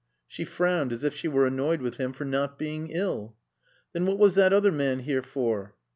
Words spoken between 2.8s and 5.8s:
ill. "Then what was that other man here for?"